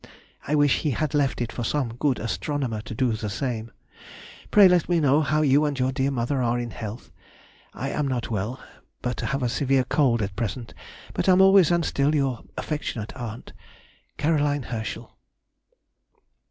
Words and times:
I 0.47 0.55
wish 0.55 0.79
he 0.79 0.89
had 0.97 1.13
left 1.13 1.41
it 1.41 1.51
for 1.51 1.63
some 1.63 1.93
good 1.93 2.17
astronomer 2.17 2.81
to 2.81 2.95
do 2.95 3.13
the 3.13 3.29
same. 3.29 3.69
Pray 4.49 4.67
let 4.67 4.89
me 4.89 4.99
know 4.99 5.21
how 5.21 5.43
you 5.43 5.63
and 5.63 5.77
your 5.77 5.91
dear 5.91 6.09
mother 6.09 6.41
are 6.41 6.57
in 6.57 6.71
health; 6.71 7.11
I 7.75 7.89
am 7.89 8.07
not 8.07 8.31
well, 8.31 8.59
but 9.03 9.19
have 9.21 9.43
a 9.43 9.47
severe 9.47 9.83
cold 9.83 10.23
at 10.23 10.35
present, 10.35 10.73
but 11.13 11.29
am 11.29 11.39
always 11.39 11.69
and 11.69 11.85
still 11.85 12.15
your 12.15 12.39
affectionate 12.57 13.15
aunt, 13.15 13.53
CAR. 14.17 14.31
HERSCHEL. 14.31 14.39
[Sidenote: 14.39 14.41
1823. 14.41 14.41
_Letter 14.41 14.57
to 14.57 14.59
Miss 14.81 14.87
Herschel. 14.87 15.17